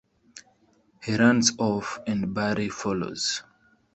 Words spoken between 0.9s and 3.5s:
He runs off and Barry follows.